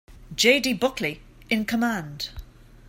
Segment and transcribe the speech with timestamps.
[0.35, 0.59] J.
[0.59, 0.73] D.
[0.73, 1.21] Buckeley
[1.51, 2.29] in command.